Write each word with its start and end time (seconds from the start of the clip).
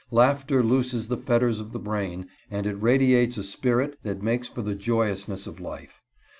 Laughter 0.09 0.63
looses 0.63 1.09
the 1.09 1.15
fetters 1.17 1.59
of 1.59 1.73
the 1.73 1.79
brain, 1.79 2.25
and 2.49 2.65
it 2.65 2.73
radiates 2.81 3.37
a 3.37 3.43
spirit 3.43 3.99
that 4.01 4.23
makes 4.23 4.47
for 4.47 4.63
the 4.63 4.73
joyousness 4.73 5.45
of 5.45 5.59
life. 5.59 6.01